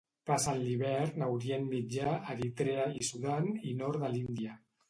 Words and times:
Passen 0.27 0.55
l'hivern 0.61 1.25
a 1.25 1.27
Orient 1.33 1.69
Mitjà, 1.75 2.15
Eritrea 2.37 2.89
i 3.03 3.07
Sudan 3.11 3.49
i 3.73 3.79
nord 3.83 4.05
de 4.07 4.15
l'Índia. 4.17 4.61